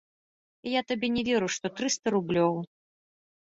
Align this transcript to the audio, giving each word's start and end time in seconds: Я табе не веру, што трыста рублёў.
Я 0.69 0.81
табе 0.91 1.07
не 1.19 1.23
веру, 1.29 1.47
што 1.57 1.73
трыста 1.77 2.17
рублёў. 2.19 2.53